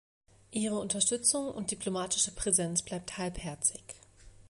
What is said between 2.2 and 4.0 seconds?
Präsenz bleibt halbherzig.